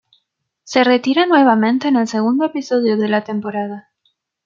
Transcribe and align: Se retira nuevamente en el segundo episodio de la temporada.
Se 0.63 0.83
retira 0.83 1.27
nuevamente 1.27 1.87
en 1.87 1.95
el 1.95 2.07
segundo 2.07 2.43
episodio 2.45 2.97
de 2.97 3.07
la 3.07 3.23
temporada. 3.23 3.91